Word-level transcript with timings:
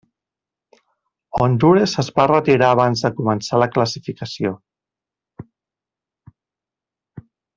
Hondures 1.39 1.91
es 2.03 2.07
va 2.19 2.25
retirar 2.31 2.69
abans 2.75 3.03
de 3.07 3.11
començar 3.19 3.59
la 3.65 3.69
classificació. 3.77 4.57